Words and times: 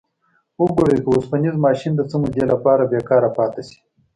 وګورئ 0.61 0.97
که 1.03 1.07
اوسپنیز 1.11 1.55
ماشین 1.65 1.93
د 1.95 2.01
څه 2.09 2.15
مودې 2.21 2.43
لپاره 2.51 2.83
بیکاره 2.91 3.29
پاتې 3.37 3.61
شي. 3.67 3.79